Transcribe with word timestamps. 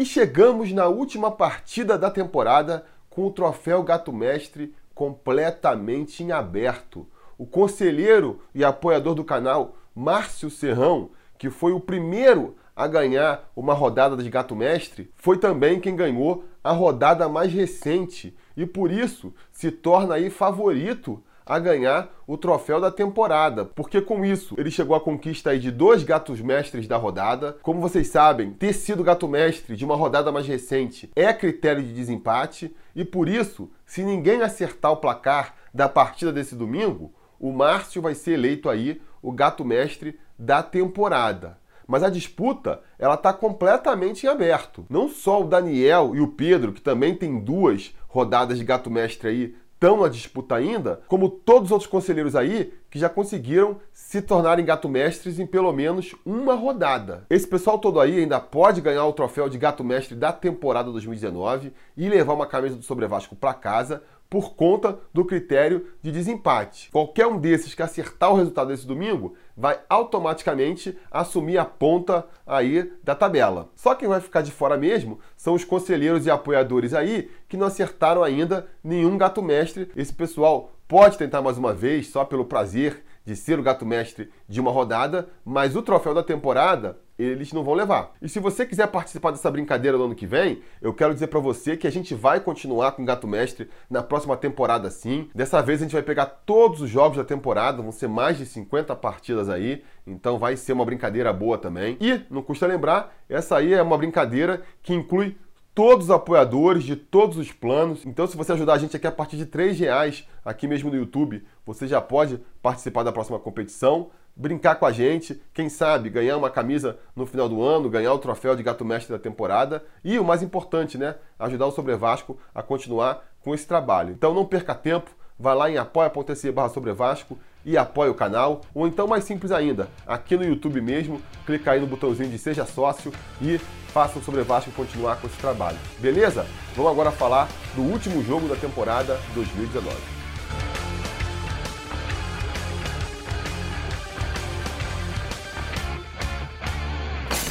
E 0.00 0.04
chegamos 0.04 0.72
na 0.72 0.86
última 0.86 1.28
partida 1.28 1.98
da 1.98 2.08
temporada 2.08 2.86
com 3.10 3.26
o 3.26 3.32
troféu 3.32 3.82
Gato 3.82 4.12
Mestre 4.12 4.72
completamente 4.94 6.22
em 6.22 6.30
aberto. 6.30 7.04
O 7.36 7.44
conselheiro 7.44 8.40
e 8.54 8.64
apoiador 8.64 9.16
do 9.16 9.24
canal, 9.24 9.76
Márcio 9.92 10.50
Serrão, 10.50 11.10
que 11.36 11.50
foi 11.50 11.72
o 11.72 11.80
primeiro 11.80 12.54
a 12.76 12.86
ganhar 12.86 13.50
uma 13.56 13.74
rodada 13.74 14.16
de 14.22 14.30
Gato 14.30 14.54
Mestre, 14.54 15.10
foi 15.16 15.36
também 15.36 15.80
quem 15.80 15.96
ganhou 15.96 16.44
a 16.62 16.70
rodada 16.70 17.28
mais 17.28 17.52
recente 17.52 18.36
e 18.56 18.64
por 18.64 18.92
isso 18.92 19.34
se 19.50 19.72
torna 19.72 20.14
aí 20.14 20.30
favorito 20.30 21.20
a 21.48 21.58
ganhar 21.58 22.14
o 22.26 22.36
troféu 22.36 22.78
da 22.78 22.90
temporada, 22.90 23.64
porque 23.64 24.02
com 24.02 24.22
isso 24.22 24.54
ele 24.58 24.70
chegou 24.70 24.94
à 24.94 25.00
conquista 25.00 25.58
de 25.58 25.70
dois 25.70 26.04
gatos 26.04 26.42
mestres 26.42 26.86
da 26.86 26.98
rodada. 26.98 27.56
Como 27.62 27.80
vocês 27.80 28.08
sabem, 28.08 28.52
ter 28.52 28.74
sido 28.74 29.02
gato 29.02 29.26
mestre 29.26 29.74
de 29.74 29.84
uma 29.84 29.96
rodada 29.96 30.30
mais 30.30 30.46
recente 30.46 31.10
é 31.16 31.32
critério 31.32 31.82
de 31.82 31.94
desempate 31.94 32.76
e 32.94 33.02
por 33.02 33.30
isso, 33.30 33.70
se 33.86 34.04
ninguém 34.04 34.42
acertar 34.42 34.92
o 34.92 34.98
placar 34.98 35.54
da 35.72 35.88
partida 35.88 36.30
desse 36.30 36.54
domingo, 36.54 37.14
o 37.40 37.50
Márcio 37.50 38.02
vai 38.02 38.14
ser 38.14 38.32
eleito 38.32 38.68
aí 38.68 39.00
o 39.22 39.32
gato 39.32 39.64
mestre 39.64 40.18
da 40.38 40.62
temporada. 40.62 41.56
Mas 41.86 42.02
a 42.02 42.10
disputa, 42.10 42.82
ela 42.98 43.14
está 43.14 43.32
completamente 43.32 44.26
em 44.26 44.28
aberto. 44.28 44.84
Não 44.90 45.08
só 45.08 45.40
o 45.40 45.46
Daniel 45.46 46.14
e 46.14 46.20
o 46.20 46.28
Pedro, 46.28 46.74
que 46.74 46.82
também 46.82 47.14
tem 47.14 47.40
duas 47.40 47.94
rodadas 48.06 48.58
de 48.58 48.64
gato 48.64 48.90
mestre 48.90 49.28
aí 49.28 49.54
estão 49.78 50.00
na 50.00 50.08
disputa 50.08 50.56
ainda, 50.56 51.00
como 51.06 51.28
todos 51.28 51.66
os 51.66 51.70
outros 51.70 51.88
conselheiros 51.88 52.34
aí 52.34 52.74
que 52.90 52.98
já 52.98 53.08
conseguiram 53.08 53.76
se 53.92 54.20
tornarem 54.20 54.64
gato 54.64 54.88
mestres 54.88 55.38
em 55.38 55.46
pelo 55.46 55.72
menos 55.72 56.16
uma 56.26 56.54
rodada. 56.54 57.24
Esse 57.30 57.46
pessoal 57.46 57.78
todo 57.78 58.00
aí 58.00 58.18
ainda 58.18 58.40
pode 58.40 58.80
ganhar 58.80 59.04
o 59.06 59.12
troféu 59.12 59.48
de 59.48 59.56
gato 59.56 59.84
mestre 59.84 60.16
da 60.16 60.32
temporada 60.32 60.90
2019 60.90 61.72
e 61.96 62.08
levar 62.08 62.34
uma 62.34 62.46
camisa 62.46 62.74
do 62.74 62.82
Sobre 62.82 63.06
Vasco 63.06 63.36
para 63.36 63.54
casa 63.54 64.02
por 64.28 64.54
conta 64.54 64.98
do 65.12 65.24
critério 65.24 65.86
de 66.02 66.12
desempate. 66.12 66.90
Qualquer 66.90 67.26
um 67.26 67.38
desses 67.38 67.74
que 67.74 67.82
acertar 67.82 68.32
o 68.32 68.36
resultado 68.36 68.68
desse 68.68 68.86
domingo 68.86 69.34
vai 69.56 69.80
automaticamente 69.88 70.96
assumir 71.10 71.58
a 71.58 71.64
ponta 71.64 72.26
aí 72.46 72.92
da 73.02 73.14
tabela. 73.14 73.70
Só 73.74 73.94
quem 73.94 74.08
vai 74.08 74.20
ficar 74.20 74.42
de 74.42 74.52
fora 74.52 74.76
mesmo 74.76 75.18
são 75.36 75.54
os 75.54 75.64
conselheiros 75.64 76.26
e 76.26 76.30
apoiadores 76.30 76.94
aí 76.94 77.30
que 77.48 77.56
não 77.56 77.66
acertaram 77.66 78.22
ainda 78.22 78.66
nenhum 78.84 79.16
gato 79.16 79.42
mestre. 79.42 79.90
Esse 79.96 80.12
pessoal 80.12 80.72
pode 80.86 81.18
tentar 81.18 81.42
mais 81.42 81.58
uma 81.58 81.72
vez 81.72 82.08
só 82.08 82.24
pelo 82.24 82.44
prazer 82.44 83.02
de 83.28 83.36
ser 83.36 83.58
o 83.58 83.62
gato 83.62 83.84
mestre 83.84 84.30
de 84.48 84.58
uma 84.58 84.70
rodada, 84.70 85.28
mas 85.44 85.76
o 85.76 85.82
troféu 85.82 86.14
da 86.14 86.22
temporada 86.22 86.98
eles 87.18 87.52
não 87.52 87.62
vão 87.62 87.74
levar. 87.74 88.12
E 88.22 88.28
se 88.28 88.40
você 88.40 88.64
quiser 88.64 88.86
participar 88.86 89.32
dessa 89.32 89.50
brincadeira 89.50 89.98
no 89.98 90.04
ano 90.04 90.14
que 90.14 90.24
vem, 90.24 90.62
eu 90.80 90.94
quero 90.94 91.12
dizer 91.12 91.26
para 91.26 91.38
você 91.38 91.76
que 91.76 91.86
a 91.86 91.90
gente 91.90 92.14
vai 92.14 92.40
continuar 92.40 92.92
com 92.92 93.02
o 93.02 93.04
Gato 93.04 93.26
Mestre 93.26 93.68
na 93.90 94.02
próxima 94.02 94.34
temporada 94.34 94.88
sim. 94.88 95.28
Dessa 95.34 95.60
vez 95.60 95.80
a 95.80 95.84
gente 95.84 95.92
vai 95.92 96.02
pegar 96.02 96.24
todos 96.24 96.80
os 96.80 96.88
jogos 96.88 97.18
da 97.18 97.24
temporada, 97.24 97.82
vão 97.82 97.92
ser 97.92 98.08
mais 98.08 98.38
de 98.38 98.46
50 98.46 98.96
partidas 98.96 99.50
aí, 99.50 99.82
então 100.06 100.38
vai 100.38 100.56
ser 100.56 100.72
uma 100.72 100.84
brincadeira 100.86 101.30
boa 101.30 101.58
também. 101.58 101.98
E, 102.00 102.22
não 102.30 102.40
custa 102.40 102.66
lembrar, 102.66 103.14
essa 103.28 103.58
aí 103.58 103.74
é 103.74 103.82
uma 103.82 103.98
brincadeira 103.98 104.62
que 104.82 104.94
inclui 104.94 105.36
todos 105.78 106.06
os 106.06 106.10
apoiadores 106.10 106.82
de 106.82 106.96
todos 106.96 107.38
os 107.38 107.52
planos. 107.52 108.04
Então, 108.04 108.26
se 108.26 108.36
você 108.36 108.50
ajudar 108.50 108.72
a 108.72 108.78
gente 108.78 108.96
aqui 108.96 109.06
a 109.06 109.12
partir 109.12 109.36
de 109.36 109.44
R$ 109.44 109.70
reais 109.70 110.26
aqui 110.44 110.66
mesmo 110.66 110.90
no 110.90 110.96
YouTube, 110.96 111.46
você 111.64 111.86
já 111.86 112.00
pode 112.00 112.40
participar 112.60 113.04
da 113.04 113.12
próxima 113.12 113.38
competição, 113.38 114.10
brincar 114.34 114.74
com 114.74 114.86
a 114.86 114.90
gente, 114.90 115.40
quem 115.54 115.68
sabe 115.68 116.10
ganhar 116.10 116.36
uma 116.36 116.50
camisa 116.50 116.98
no 117.14 117.24
final 117.24 117.48
do 117.48 117.62
ano, 117.62 117.88
ganhar 117.88 118.12
o 118.12 118.18
troféu 118.18 118.56
de 118.56 118.62
gato 118.64 118.84
mestre 118.84 119.12
da 119.12 119.22
temporada 119.22 119.84
e 120.02 120.18
o 120.18 120.24
mais 120.24 120.42
importante, 120.42 120.98
né, 120.98 121.14
ajudar 121.38 121.66
o 121.66 121.70
Sobre 121.70 121.94
Vasco 121.94 122.36
a 122.52 122.60
continuar 122.60 123.24
com 123.40 123.54
esse 123.54 123.64
trabalho. 123.64 124.10
Então, 124.10 124.34
não 124.34 124.44
perca 124.44 124.74
tempo, 124.74 125.08
vá 125.38 125.54
lá 125.54 125.70
em 125.70 125.76
apoia.se 125.76 126.50
barra 126.50 126.70
Sobre 126.70 126.92
Vasco 126.92 127.38
e 127.68 127.76
apoie 127.76 128.08
o 128.08 128.14
canal, 128.14 128.62
ou 128.74 128.88
então 128.88 129.06
mais 129.06 129.24
simples 129.24 129.52
ainda, 129.52 129.90
aqui 130.06 130.38
no 130.38 130.42
YouTube 130.42 130.80
mesmo, 130.80 131.20
clica 131.44 131.72
aí 131.72 131.80
no 131.80 131.86
botãozinho 131.86 132.30
de 132.30 132.38
Seja 132.38 132.64
Sócio 132.64 133.12
e 133.42 133.58
faça 133.92 134.18
o 134.18 134.22
Sobre 134.22 134.42
Vasco 134.42 134.70
continuar 134.70 135.16
com 135.16 135.26
esse 135.26 135.36
trabalho. 135.36 135.76
Beleza? 135.98 136.46
Vamos 136.74 136.90
agora 136.90 137.10
falar 137.10 137.46
do 137.74 137.82
último 137.82 138.24
jogo 138.24 138.48
da 138.48 138.56
temporada 138.56 139.20
2019. 139.34 140.17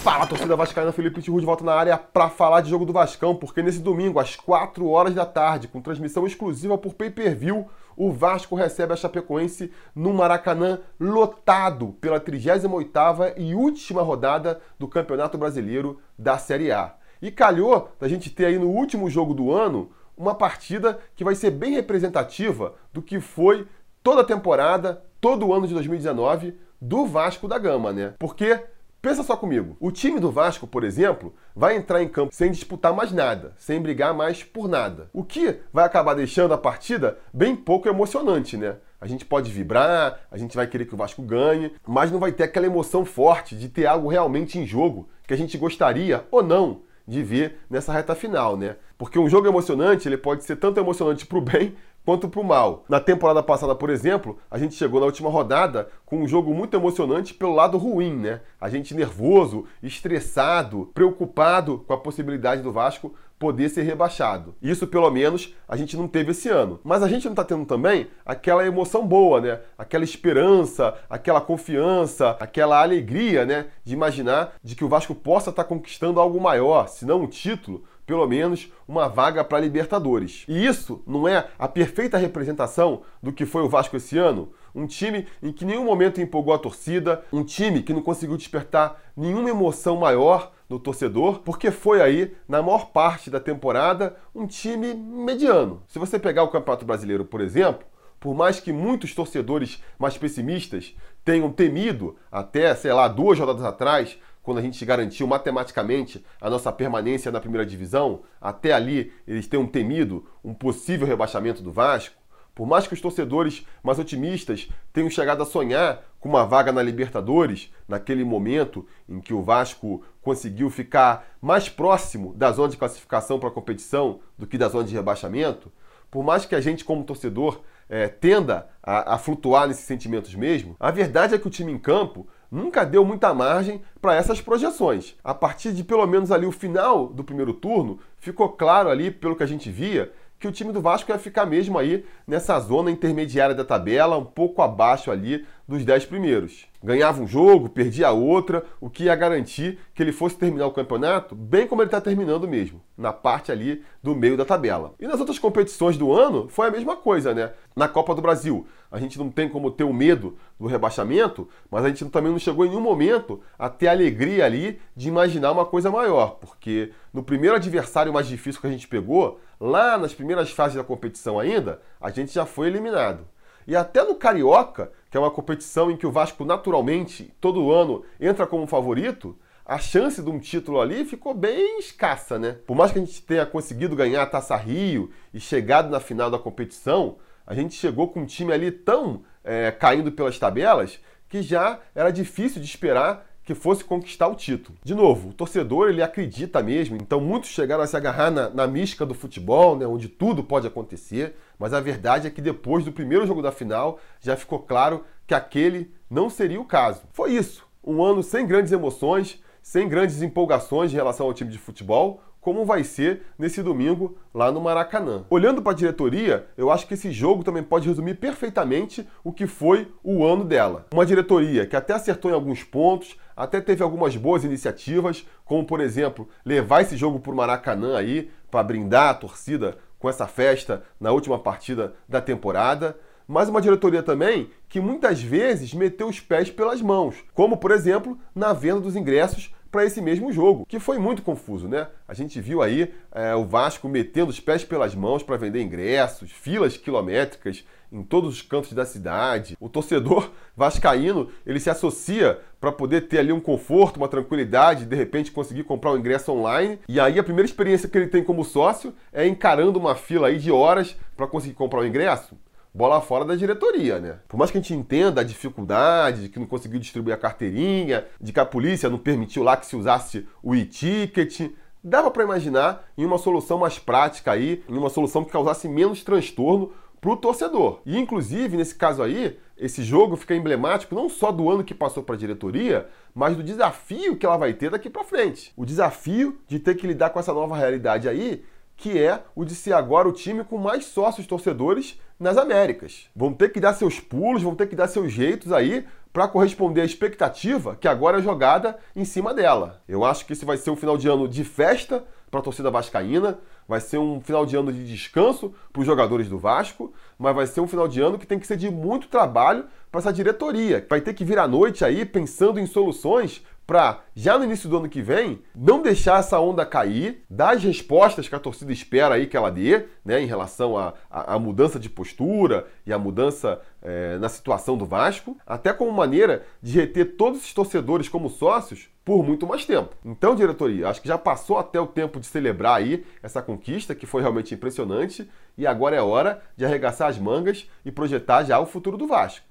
Fala, 0.07 0.25
torcida 0.25 0.55
vascaína, 0.55 0.93
Felipe 0.93 1.21
Tiru 1.21 1.37
de 1.37 1.45
volta 1.45 1.65
na 1.65 1.73
área 1.73 1.97
para 1.97 2.29
falar 2.29 2.61
de 2.61 2.69
jogo 2.69 2.85
do 2.85 2.93
Vascão, 2.93 3.35
porque 3.35 3.61
nesse 3.61 3.79
domingo, 3.79 4.21
às 4.21 4.37
4 4.37 4.87
horas 4.87 5.13
da 5.13 5.25
tarde, 5.25 5.67
com 5.67 5.81
transmissão 5.81 6.25
exclusiva 6.25 6.77
por 6.77 6.93
pay-per-view, 6.93 7.67
o 7.93 8.09
Vasco 8.09 8.55
recebe 8.55 8.93
a 8.93 8.95
Chapecoense 8.95 9.69
no 9.93 10.13
Maracanã 10.13 10.79
lotado 10.97 11.89
pela 11.99 12.21
38ª 12.21 13.33
e 13.35 13.53
última 13.53 14.01
rodada 14.01 14.61
do 14.79 14.87
Campeonato 14.87 15.37
Brasileiro 15.37 15.99
da 16.17 16.37
Série 16.37 16.71
A. 16.71 16.95
E 17.21 17.29
calhou 17.29 17.91
da 17.99 18.07
gente 18.07 18.29
ter 18.29 18.45
aí 18.45 18.57
no 18.57 18.69
último 18.69 19.09
jogo 19.09 19.33
do 19.33 19.51
ano 19.51 19.91
uma 20.15 20.33
partida 20.33 20.99
que 21.17 21.23
vai 21.25 21.35
ser 21.35 21.51
bem 21.51 21.73
representativa 21.73 22.75
do 22.93 23.01
que 23.01 23.19
foi 23.19 23.67
toda 24.01 24.21
a 24.21 24.25
temporada, 24.25 25.03
todo 25.19 25.47
o 25.47 25.53
ano 25.53 25.67
de 25.67 25.73
2019 25.73 26.57
do 26.79 27.05
Vasco 27.05 27.45
da 27.45 27.59
Gama, 27.59 27.91
né? 27.91 28.13
Porque 28.17 28.57
Pensa 29.01 29.23
só 29.23 29.37
comigo. 29.37 29.77
O 29.79 29.91
time 29.91 30.19
do 30.19 30.31
Vasco, 30.31 30.65
por 30.65 30.83
exemplo, 30.83 31.33
vai 31.55 31.75
entrar 31.75 32.01
em 32.01 32.09
campo 32.09 32.33
sem 32.33 32.51
disputar 32.51 32.93
mais 32.93 33.11
nada, 33.11 33.53
sem 33.57 33.81
brigar 33.81 34.13
mais 34.13 34.43
por 34.43 34.67
nada. 34.67 35.09
O 35.13 35.23
que 35.23 35.59
vai 35.71 35.85
acabar 35.85 36.15
deixando 36.15 36.53
a 36.53 36.57
partida 36.57 37.17
bem 37.33 37.55
pouco 37.55 37.87
emocionante, 37.87 38.57
né? 38.57 38.75
A 38.99 39.05
gente 39.05 39.23
pode 39.23 39.51
vibrar, 39.51 40.21
a 40.31 40.37
gente 40.37 40.55
vai 40.55 40.65
querer 40.65 40.85
que 40.85 40.95
o 40.95 40.97
Vasco 40.97 41.21
ganhe, 41.21 41.71
mas 41.87 42.11
não 42.11 42.19
vai 42.19 42.31
ter 42.31 42.43
aquela 42.43 42.65
emoção 42.65 43.05
forte 43.05 43.55
de 43.55 43.69
ter 43.69 43.85
algo 43.85 44.09
realmente 44.09 44.57
em 44.57 44.65
jogo 44.65 45.07
que 45.27 45.33
a 45.33 45.37
gente 45.37 45.57
gostaria 45.57 46.25
ou 46.31 46.41
não 46.41 46.81
de 47.07 47.21
ver 47.23 47.59
nessa 47.69 47.93
reta 47.93 48.15
final, 48.15 48.57
né? 48.57 48.75
Porque 48.97 49.19
um 49.19 49.29
jogo 49.29 49.47
emocionante, 49.47 50.09
ele 50.09 50.17
pode 50.17 50.43
ser 50.43 50.55
tanto 50.55 50.79
emocionante 50.79 51.25
para 51.25 51.37
o 51.37 51.41
bem 51.41 51.75
quanto 52.07 52.29
para 52.29 52.39
o 52.39 52.43
mal. 52.43 52.85
Na 52.87 53.01
temporada 53.01 53.43
passada, 53.43 53.75
por 53.75 53.89
exemplo, 53.89 54.39
a 54.49 54.57
gente 54.57 54.75
chegou 54.75 55.01
na 55.01 55.05
última 55.05 55.29
rodada 55.29 55.89
com 56.05 56.19
um 56.19 56.25
jogo 56.25 56.53
muito 56.53 56.73
emocionante 56.73 57.33
pelo 57.33 57.53
lado 57.53 57.77
ruim, 57.77 58.15
né? 58.15 58.39
A 58.61 58.69
gente 58.69 58.95
nervoso, 58.95 59.65
estressado, 59.83 60.89
preocupado 60.93 61.83
com 61.85 61.91
a 61.91 61.97
possibilidade 61.97 62.61
do 62.61 62.71
Vasco 62.71 63.13
poder 63.37 63.67
ser 63.67 63.81
rebaixado. 63.81 64.55
Isso, 64.61 64.87
pelo 64.87 65.11
menos, 65.11 65.53
a 65.67 65.75
gente 65.75 65.97
não 65.97 66.07
teve 66.07 66.31
esse 66.31 66.47
ano. 66.47 66.79
Mas 66.81 67.03
a 67.03 67.09
gente 67.09 67.25
não 67.25 67.33
está 67.33 67.43
tendo 67.43 67.65
também 67.65 68.07
aquela 68.25 68.65
emoção 68.65 69.05
boa, 69.05 69.41
né? 69.41 69.59
Aquela 69.77 70.05
esperança, 70.05 70.95
aquela 71.09 71.41
confiança, 71.41 72.37
aquela 72.39 72.81
alegria, 72.81 73.45
né? 73.45 73.65
De 73.83 73.93
imaginar 73.93 74.53
de 74.63 74.77
que 74.77 74.85
o 74.85 74.89
Vasco 74.89 75.13
possa 75.13 75.49
estar 75.49 75.63
tá 75.63 75.69
conquistando 75.69 76.21
algo 76.21 76.39
maior, 76.39 76.87
se 76.87 77.05
não 77.05 77.23
um 77.23 77.27
título, 77.27 77.83
pelo 78.07 78.25
menos 78.25 78.71
uma 78.87 79.09
vaga 79.09 79.43
para 79.43 79.59
Libertadores. 79.59 80.45
E 80.47 80.65
isso 80.65 81.03
não 81.05 81.27
é 81.27 81.49
a 81.59 81.67
perfeita 81.67 82.17
representação 82.17 83.01
do 83.21 83.33
que 83.33 83.45
foi 83.45 83.61
o 83.61 83.69
Vasco 83.69 83.97
esse 83.97 84.17
ano? 84.17 84.49
Um 84.73 84.87
time 84.87 85.27
em 85.43 85.51
que 85.51 85.65
nenhum 85.65 85.83
momento 85.83 86.21
empolgou 86.21 86.53
a 86.53 86.57
torcida, 86.57 87.23
um 87.31 87.43
time 87.43 87.83
que 87.83 87.93
não 87.93 88.01
conseguiu 88.01 88.37
despertar 88.37 88.99
nenhuma 89.15 89.49
emoção 89.49 89.97
maior 89.97 90.53
no 90.69 90.79
torcedor, 90.79 91.39
porque 91.39 91.69
foi 91.69 92.01
aí, 92.01 92.33
na 92.47 92.61
maior 92.61 92.87
parte 92.91 93.29
da 93.29 93.39
temporada, 93.39 94.15
um 94.33 94.47
time 94.47 94.93
mediano. 94.93 95.83
Se 95.87 95.99
você 95.99 96.17
pegar 96.17 96.43
o 96.43 96.49
Campeonato 96.49 96.85
Brasileiro, 96.85 97.25
por 97.25 97.41
exemplo, 97.41 97.85
por 98.19 98.33
mais 98.33 98.59
que 98.59 98.71
muitos 98.71 99.13
torcedores 99.13 99.81
mais 99.99 100.17
pessimistas 100.17 100.95
tenham 101.25 101.51
temido, 101.51 102.15
até, 102.31 102.73
sei 102.73 102.93
lá, 102.93 103.07
duas 103.07 103.37
rodadas 103.37 103.63
atrás, 103.63 104.17
quando 104.47 104.59
a 104.59 104.61
gente 104.61 104.85
garantiu 104.85 105.27
matematicamente 105.27 106.23
a 106.39 106.49
nossa 106.49 106.71
permanência 106.71 107.29
na 107.29 107.41
primeira 107.41 107.65
divisão, 107.65 108.21
até 108.39 108.71
ali 108.71 109.11
eles 109.27 109.45
tenham 109.45 109.67
temido 109.67 110.25
um 110.41 110.53
possível 110.53 111.05
rebaixamento 111.05 111.61
do 111.61 111.69
Vasco. 111.69 112.15
Por 112.55 112.65
mais 112.65 112.87
que 112.87 112.93
os 112.93 113.01
torcedores 113.01 113.67
mais 113.83 113.99
otimistas 113.99 114.69
tenham 114.93 115.09
chegado 115.09 115.43
a 115.43 115.45
sonhar 115.45 116.01
com 116.17 116.29
uma 116.29 116.45
vaga 116.45 116.71
na 116.71 116.81
Libertadores, 116.81 117.69
naquele 117.89 118.23
momento 118.23 118.87
em 119.09 119.19
que 119.19 119.33
o 119.33 119.43
Vasco 119.43 120.01
conseguiu 120.21 120.69
ficar 120.69 121.27
mais 121.41 121.67
próximo 121.67 122.33
da 122.33 122.49
zona 122.53 122.69
de 122.69 122.77
classificação 122.77 123.41
para 123.41 123.49
a 123.49 123.51
competição 123.51 124.21
do 124.37 124.47
que 124.47 124.57
da 124.57 124.69
zona 124.69 124.85
de 124.85 124.95
rebaixamento, 124.95 125.69
por 126.09 126.23
mais 126.23 126.45
que 126.45 126.55
a 126.55 126.61
gente, 126.61 126.85
como 126.85 127.03
torcedor, 127.03 127.59
é, 127.89 128.07
tenda 128.07 128.69
a, 128.81 129.15
a 129.15 129.17
flutuar 129.17 129.67
nesses 129.67 129.83
sentimentos 129.83 130.33
mesmo, 130.35 130.73
a 130.79 130.89
verdade 130.89 131.35
é 131.35 131.37
que 131.37 131.47
o 131.47 131.51
time 131.51 131.73
em 131.73 131.77
campo 131.77 132.25
nunca 132.51 132.85
deu 132.85 133.03
muita 133.03 133.33
margem 133.33 133.81
para 134.01 134.15
essas 134.15 134.41
projeções. 134.41 135.15
A 135.23 135.33
partir 135.33 135.73
de 135.73 135.83
pelo 135.83 136.05
menos 136.07 136.31
ali 136.31 136.45
o 136.45 136.51
final 136.51 137.07
do 137.07 137.23
primeiro 137.23 137.53
turno, 137.53 137.99
ficou 138.17 138.49
claro 138.49 138.89
ali, 138.89 139.11
pelo 139.11 139.35
que 139.35 139.43
a 139.43 139.47
gente 139.47 139.69
via, 139.69 140.11
que 140.39 140.47
o 140.47 140.51
time 140.51 140.71
do 140.71 140.81
Vasco 140.81 141.11
ia 141.11 141.17
ficar 141.17 141.45
mesmo 141.45 141.77
aí 141.77 142.05
nessa 142.25 142.59
zona 142.59 142.91
intermediária 142.91 143.55
da 143.55 143.63
tabela, 143.63 144.17
um 144.17 144.25
pouco 144.25 144.61
abaixo 144.61 145.09
ali 145.09 145.45
dos 145.67 145.83
10 145.83 146.05
primeiros. 146.05 146.65
Ganhava 146.81 147.21
um 147.21 147.27
jogo, 147.27 147.67
perdia 147.67 148.11
outra, 148.11 148.63
o 148.79 148.89
que 148.89 149.05
ia 149.05 149.15
garantir 149.15 149.79
que 149.93 150.01
ele 150.01 150.11
fosse 150.11 150.37
terminar 150.37 150.67
o 150.67 150.71
campeonato 150.71 151.35
bem 151.35 151.67
como 151.67 151.81
ele 151.81 151.87
está 151.87 151.99
terminando 151.99 152.47
mesmo, 152.47 152.81
na 152.97 153.11
parte 153.11 153.51
ali 153.51 153.83
do 154.01 154.15
meio 154.15 154.37
da 154.37 154.45
tabela. 154.45 154.93
E 154.99 155.07
nas 155.07 155.19
outras 155.19 155.39
competições 155.39 155.97
do 155.97 156.13
ano 156.13 156.47
foi 156.47 156.67
a 156.67 156.71
mesma 156.71 156.95
coisa, 156.95 157.33
né? 157.33 157.51
Na 157.75 157.87
Copa 157.87 158.15
do 158.15 158.21
Brasil, 158.21 158.67
a 158.91 158.99
gente 158.99 159.17
não 159.17 159.29
tem 159.29 159.49
como 159.49 159.71
ter 159.71 159.83
o 159.83 159.91
medo 159.91 160.37
do 160.59 160.67
rebaixamento, 160.67 161.49
mas 161.69 161.83
a 161.83 161.89
gente 161.89 162.05
também 162.05 162.31
não 162.31 162.39
chegou 162.39 162.65
em 162.65 162.69
nenhum 162.69 162.81
momento 162.81 163.41
a 163.57 163.69
ter 163.69 163.87
a 163.87 163.91
alegria 163.91 164.45
ali 164.45 164.79
de 164.95 165.09
imaginar 165.09 165.51
uma 165.51 165.65
coisa 165.65 165.91
maior, 165.91 166.37
porque 166.39 166.91
no 167.13 167.23
primeiro 167.23 167.55
adversário 167.55 168.13
mais 168.13 168.27
difícil 168.27 168.61
que 168.61 168.67
a 168.67 168.71
gente 168.71 168.87
pegou, 168.87 169.39
lá 169.59 169.97
nas 169.97 170.13
primeiras 170.13 170.51
fases 170.51 170.77
da 170.77 170.83
competição 170.83 171.39
ainda, 171.39 171.81
a 171.99 172.09
gente 172.09 172.33
já 172.33 172.45
foi 172.45 172.67
eliminado. 172.67 173.27
E 173.67 173.75
até 173.75 174.03
no 174.03 174.15
Carioca, 174.15 174.91
que 175.11 175.17
é 175.17 175.19
uma 175.19 175.31
competição 175.31 175.91
em 175.91 175.97
que 175.97 176.07
o 176.07 176.11
Vasco 176.11 176.45
naturalmente, 176.45 177.33
todo 177.41 177.71
ano, 177.71 178.03
entra 178.19 178.47
como 178.47 178.65
favorito, 178.65 179.37
a 179.65 179.77
chance 179.77 180.21
de 180.21 180.29
um 180.29 180.39
título 180.39 180.79
ali 180.79 181.03
ficou 181.03 181.33
bem 181.33 181.79
escassa, 181.79 182.39
né? 182.39 182.55
Por 182.65 182.73
mais 182.73 182.93
que 182.93 182.99
a 182.99 183.01
gente 183.03 183.21
tenha 183.21 183.45
conseguido 183.45 183.97
ganhar 183.97 184.23
a 184.23 184.25
Taça 184.25 184.55
Rio 184.55 185.11
e 185.33 185.39
chegado 185.41 185.89
na 185.89 185.99
final 185.99 186.31
da 186.31 186.39
competição, 186.39 187.17
a 187.45 187.53
gente 187.53 187.75
chegou 187.75 188.07
com 188.07 188.21
um 188.21 188.25
time 188.25 188.53
ali 188.53 188.71
tão 188.71 189.23
é, 189.43 189.69
caindo 189.71 190.11
pelas 190.11 190.39
tabelas 190.39 190.99
que 191.27 191.41
já 191.41 191.81
era 191.93 192.11
difícil 192.11 192.61
de 192.61 192.67
esperar 192.67 193.25
que 193.47 193.55
fosse 193.55 193.81
conquistar 193.81 194.27
o 194.27 194.35
título. 194.35 194.77
De 194.83 194.93
novo, 194.93 195.29
o 195.29 195.33
torcedor 195.33 195.87
ele 195.87 196.03
acredita 196.03 196.61
mesmo, 196.61 196.97
então 196.97 197.21
muitos 197.21 197.49
chegaram 197.49 197.81
a 197.81 197.87
se 197.87 197.95
agarrar 197.95 198.29
na, 198.29 198.49
na 198.49 198.67
mística 198.67 199.05
do 199.05 199.13
futebol, 199.13 199.77
né, 199.77 199.87
onde 199.87 200.09
tudo 200.09 200.43
pode 200.43 200.67
acontecer, 200.67 201.33
mas 201.57 201.73
a 201.73 201.79
verdade 201.79 202.27
é 202.27 202.29
que 202.29 202.41
depois 202.41 202.83
do 202.83 202.91
primeiro 202.91 203.25
jogo 203.25 203.41
da 203.41 203.49
final 203.49 203.99
já 204.19 204.35
ficou 204.35 204.59
claro 204.59 205.05
que 205.25 205.33
aquele 205.33 205.89
não 206.09 206.29
seria 206.29 206.59
o 206.59 206.65
caso. 206.65 207.03
Foi 207.13 207.31
isso, 207.31 207.65
um 207.81 208.03
ano 208.03 208.21
sem 208.21 208.45
grandes 208.45 208.73
emoções, 208.73 209.41
sem 209.61 209.87
grandes 209.87 210.21
empolgações 210.21 210.91
em 210.91 210.95
relação 210.95 211.25
ao 211.25 211.33
time 211.33 211.49
de 211.49 211.57
futebol, 211.57 212.21
como 212.47 212.63
vai 212.63 212.81
ser 212.81 213.23
nesse 213.37 213.61
domingo 213.61 214.17
lá 214.33 214.49
no 214.53 214.61
Maracanã. 214.61 215.25
Olhando 215.29 215.61
para 215.61 215.73
a 215.73 215.75
diretoria, 215.75 216.47
eu 216.57 216.71
acho 216.71 216.87
que 216.87 216.93
esse 216.93 217.11
jogo 217.11 217.43
também 217.43 217.61
pode 217.61 217.89
resumir 217.89 218.13
perfeitamente 218.13 219.05
o 219.21 219.33
que 219.33 219.45
foi 219.45 219.91
o 220.01 220.25
ano 220.25 220.45
dela. 220.45 220.85
Uma 220.93 221.05
diretoria 221.05 221.65
que 221.65 221.75
até 221.75 221.93
acertou 221.93 222.31
em 222.31 222.33
alguns 222.33 222.63
pontos, 222.63 223.17
até 223.35 223.59
teve 223.59 223.83
algumas 223.83 224.15
boas 224.15 224.45
iniciativas, 224.45 225.27
como 225.43 225.65
por 225.65 225.81
exemplo, 225.81 226.29
levar 226.45 226.83
esse 226.83 226.95
jogo 226.95 227.19
para 227.19 227.33
o 227.33 227.35
Maracanã 227.35 227.97
aí 227.97 228.31
para 228.49 228.63
brindar 228.63 229.09
a 229.09 229.13
torcida 229.13 229.77
com 229.99 230.09
essa 230.09 230.25
festa 230.25 230.83
na 231.01 231.11
última 231.11 231.37
partida 231.37 231.95
da 232.07 232.21
temporada. 232.21 232.97
Mas 233.27 233.49
uma 233.49 233.59
diretoria 233.59 234.01
também 234.01 234.49
que 234.69 234.79
muitas 234.79 235.21
vezes 235.21 235.73
meteu 235.73 236.07
os 236.07 236.21
pés 236.21 236.49
pelas 236.49 236.81
mãos, 236.81 237.25
como 237.33 237.57
por 237.57 237.71
exemplo 237.71 238.17
na 238.33 238.53
venda 238.53 238.79
dos 238.79 238.95
ingressos 238.95 239.53
para 239.71 239.85
esse 239.85 240.01
mesmo 240.01 240.31
jogo, 240.31 240.65
que 240.65 240.79
foi 240.79 240.97
muito 240.97 241.21
confuso, 241.21 241.67
né? 241.67 241.87
A 242.07 242.13
gente 242.13 242.39
viu 242.39 242.61
aí 242.61 242.93
é, 243.11 243.35
o 243.35 243.45
Vasco 243.45 243.87
metendo 243.87 244.29
os 244.29 244.39
pés 244.39 244.63
pelas 244.63 244.95
mãos 244.95 245.23
para 245.23 245.37
vender 245.37 245.61
ingressos, 245.61 246.31
filas 246.31 246.77
quilométricas 246.77 247.63
em 247.91 248.03
todos 248.03 248.35
os 248.35 248.41
cantos 248.41 248.73
da 248.73 248.85
cidade. 248.85 249.55
O 249.59 249.69
torcedor 249.69 250.31
vascaíno, 250.55 251.29
ele 251.45 251.59
se 251.59 251.69
associa 251.69 252.39
para 252.59 252.71
poder 252.71 253.01
ter 253.07 253.19
ali 253.19 253.31
um 253.31 253.39
conforto, 253.39 253.97
uma 253.97 254.07
tranquilidade, 254.07 254.85
de 254.85 254.95
repente 254.95 255.31
conseguir 255.31 255.63
comprar 255.63 255.91
um 255.91 255.97
ingresso 255.97 256.31
online. 256.31 256.79
E 256.87 256.99
aí 256.99 257.19
a 257.19 257.23
primeira 257.23 257.45
experiência 257.45 257.87
que 257.87 257.97
ele 257.97 258.07
tem 258.07 258.23
como 258.23 258.43
sócio 258.43 258.93
é 259.13 259.27
encarando 259.27 259.79
uma 259.79 259.95
fila 259.95 260.27
aí 260.27 260.37
de 260.37 260.51
horas 260.51 260.95
para 261.15 261.27
conseguir 261.27 261.53
comprar 261.53 261.81
o 261.81 261.85
ingresso 261.85 262.35
bola 262.77 263.01
fora 263.01 263.25
da 263.25 263.35
diretoria, 263.35 263.97
né? 263.97 264.19
Por 264.27 264.37
mais 264.37 264.51
que 264.51 264.57
a 264.59 264.61
gente 264.61 264.75
entenda 264.75 265.21
a 265.21 265.23
dificuldade 265.23 266.21
de 266.21 266.29
que 266.29 266.39
não 266.39 266.45
conseguiu 266.45 266.79
distribuir 266.79 267.15
a 267.15 267.17
carteirinha, 267.17 268.05
de 268.21 268.31
que 268.31 268.39
a 268.39 268.45
polícia 268.45 268.87
não 268.87 268.99
permitiu 268.99 269.41
lá 269.41 269.57
que 269.57 269.65
se 269.65 269.75
usasse 269.75 270.27
o 270.43 270.55
e-ticket, 270.55 271.51
dava 271.83 272.11
para 272.11 272.23
imaginar 272.23 272.87
em 272.95 273.03
uma 273.03 273.17
solução 273.17 273.57
mais 273.57 273.79
prática 273.79 274.31
aí, 274.31 274.63
em 274.69 274.77
uma 274.77 274.91
solução 274.91 275.25
que 275.25 275.31
causasse 275.31 275.67
menos 275.67 276.03
transtorno 276.03 276.71
para 277.01 277.09
o 277.09 277.17
torcedor. 277.17 277.81
E 277.83 277.97
inclusive 277.97 278.55
nesse 278.55 278.75
caso 278.75 279.01
aí, 279.01 279.39
esse 279.57 279.81
jogo 279.83 280.15
fica 280.15 280.35
emblemático 280.35 280.93
não 280.93 281.09
só 281.09 281.31
do 281.31 281.49
ano 281.49 281.63
que 281.63 281.73
passou 281.73 282.03
para 282.03 282.13
a 282.13 282.17
diretoria, 282.17 282.87
mas 283.13 283.35
do 283.35 283.41
desafio 283.41 284.15
que 284.15 284.25
ela 284.25 284.37
vai 284.37 284.53
ter 284.53 284.69
daqui 284.69 284.87
para 284.87 285.03
frente. 285.03 285.51
O 285.57 285.65
desafio 285.65 286.37
de 286.47 286.59
ter 286.59 286.75
que 286.75 286.85
lidar 286.85 287.09
com 287.09 287.19
essa 287.19 287.33
nova 287.33 287.57
realidade 287.57 288.07
aí 288.07 288.43
que 288.77 288.99
é 288.99 289.23
o 289.35 289.43
de 289.43 289.55
ser 289.55 289.73
agora 289.73 290.07
o 290.07 290.13
time 290.13 290.43
com 290.43 290.59
mais 290.59 290.85
sócios 290.85 291.25
torcedores 291.25 291.99
nas 292.19 292.37
Américas. 292.37 293.09
Vão 293.15 293.33
ter 293.33 293.49
que 293.49 293.59
dar 293.59 293.73
seus 293.73 293.99
pulos, 293.99 294.41
vão 294.41 294.55
ter 294.55 294.67
que 294.67 294.75
dar 294.75 294.87
seus 294.87 295.11
jeitos 295.11 295.51
aí 295.51 295.85
para 296.11 296.27
corresponder 296.27 296.81
à 296.81 296.85
expectativa 296.85 297.75
que 297.75 297.87
agora 297.87 298.17
é 298.17 298.21
jogada 298.21 298.77
em 298.95 299.05
cima 299.05 299.33
dela. 299.33 299.81
Eu 299.87 300.03
acho 300.03 300.25
que 300.25 300.33
esse 300.33 300.45
vai 300.45 300.57
ser 300.57 300.71
um 300.71 300.75
final 300.75 300.97
de 300.97 301.07
ano 301.07 301.27
de 301.27 301.43
festa 301.43 302.03
para 302.31 302.39
a 302.39 302.43
torcida 302.43 302.71
vascaína, 302.71 303.39
vai 303.67 303.79
ser 303.79 303.97
um 303.97 304.19
final 304.19 304.45
de 304.45 304.55
ano 304.55 304.73
de 304.73 304.85
descanso 304.85 305.53
para 305.71 305.79
os 305.79 305.85
jogadores 305.85 306.27
do 306.27 306.37
Vasco, 306.37 306.91
mas 307.17 307.35
vai 307.35 307.47
ser 307.47 307.61
um 307.61 307.67
final 307.67 307.87
de 307.87 308.01
ano 308.01 308.17
que 308.17 308.27
tem 308.27 308.39
que 308.39 308.47
ser 308.47 308.57
de 308.57 308.69
muito 308.69 309.07
trabalho 309.07 309.65
para 309.89 309.99
essa 309.99 310.11
diretoria, 310.11 310.81
que 310.81 310.89
vai 310.89 310.99
ter 310.99 311.13
que 311.13 311.23
vir 311.23 311.39
à 311.39 311.47
noite 311.47 311.85
aí 311.85 312.03
pensando 312.03 312.59
em 312.59 312.65
soluções 312.65 313.45
para, 313.67 313.99
já 314.15 314.37
no 314.37 314.45
início 314.45 314.69
do 314.69 314.77
ano 314.77 314.87
que 314.87 315.01
vem, 315.01 315.41
não 315.53 315.81
deixar 315.81 316.21
essa 316.21 316.39
onda 316.39 316.65
cair, 316.65 317.25
dar 317.29 317.53
as 317.53 317.63
respostas 317.63 318.29
que 318.29 318.33
a 318.33 318.39
torcida 318.39 318.71
espera 318.71 319.15
aí 319.15 319.27
que 319.27 319.35
ela 319.35 319.51
dê, 319.51 319.83
né, 320.05 320.21
em 320.21 320.25
relação 320.25 320.77
à 321.11 321.37
mudança 321.37 321.77
de 321.77 321.89
postura 321.89 322.65
e 322.85 322.93
a 322.93 322.97
mudança 322.97 323.61
é, 323.81 324.17
na 324.19 324.29
situação 324.29 324.77
do 324.77 324.85
Vasco, 324.85 325.37
até 325.45 325.73
como 325.73 325.91
maneira 325.91 326.45
de 326.61 326.79
reter 326.79 327.17
todos 327.17 327.39
esses 327.39 327.53
torcedores 327.53 328.07
como 328.07 328.29
sócios 328.29 328.89
por 329.03 329.23
muito 329.23 329.45
mais 329.45 329.65
tempo. 329.65 329.95
Então, 330.03 330.35
diretoria, 330.35 330.87
acho 330.87 331.01
que 331.01 331.07
já 331.07 331.17
passou 331.17 331.57
até 331.57 331.79
o 331.79 331.87
tempo 331.87 332.19
de 332.19 332.25
celebrar 332.25 332.77
aí 332.77 333.05
essa 333.21 333.41
conquista, 333.41 333.93
que 333.93 334.05
foi 334.05 334.21
realmente 334.21 334.53
impressionante, 334.53 335.29
e 335.57 335.67
agora 335.67 335.95
é 335.95 336.01
hora 336.01 336.41
de 336.55 336.65
arregaçar 336.65 337.09
as 337.09 337.17
mangas 337.17 337.69
e 337.83 337.91
projetar 337.91 338.43
já 338.43 338.59
o 338.59 338.65
futuro 338.65 338.97
do 338.97 339.07
Vasco. 339.07 339.46